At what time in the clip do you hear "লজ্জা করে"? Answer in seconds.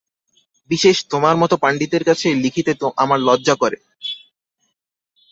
3.27-3.77